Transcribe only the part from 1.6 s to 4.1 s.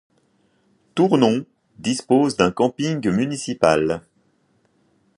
dispose d'un camping municipal.